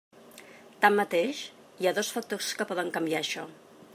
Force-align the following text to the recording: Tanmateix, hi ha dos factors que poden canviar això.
Tanmateix, 0.85 1.41
hi 1.83 1.89
ha 1.91 1.95
dos 1.99 2.11
factors 2.17 2.51
que 2.61 2.69
poden 2.73 2.93
canviar 2.99 3.23
això. 3.27 3.49